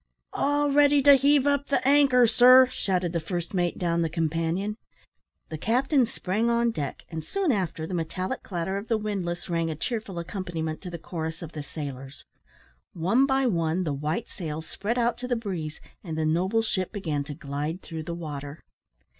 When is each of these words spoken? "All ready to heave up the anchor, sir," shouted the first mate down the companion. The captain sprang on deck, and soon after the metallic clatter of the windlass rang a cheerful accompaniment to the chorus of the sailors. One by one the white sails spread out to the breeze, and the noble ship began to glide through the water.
"All 0.33 0.71
ready 0.71 1.03
to 1.03 1.13
heave 1.13 1.45
up 1.45 1.67
the 1.67 1.87
anchor, 1.87 2.25
sir," 2.25 2.65
shouted 2.73 3.13
the 3.13 3.19
first 3.19 3.53
mate 3.53 3.77
down 3.77 4.01
the 4.01 4.09
companion. 4.09 4.77
The 5.49 5.59
captain 5.59 6.07
sprang 6.07 6.49
on 6.49 6.71
deck, 6.71 7.03
and 7.11 7.23
soon 7.23 7.51
after 7.51 7.85
the 7.85 7.93
metallic 7.93 8.41
clatter 8.41 8.77
of 8.77 8.87
the 8.87 8.97
windlass 8.97 9.47
rang 9.47 9.69
a 9.69 9.75
cheerful 9.75 10.17
accompaniment 10.17 10.81
to 10.81 10.89
the 10.89 10.97
chorus 10.97 11.43
of 11.43 11.51
the 11.51 11.61
sailors. 11.61 12.25
One 12.93 13.27
by 13.27 13.45
one 13.45 13.83
the 13.83 13.93
white 13.93 14.27
sails 14.27 14.65
spread 14.67 14.97
out 14.97 15.19
to 15.19 15.27
the 15.27 15.35
breeze, 15.35 15.79
and 16.03 16.17
the 16.17 16.25
noble 16.25 16.63
ship 16.63 16.91
began 16.91 17.23
to 17.25 17.35
glide 17.35 17.83
through 17.83 18.01
the 18.01 18.15
water. 18.15 18.63